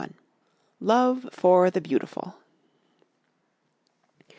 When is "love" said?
0.79-1.29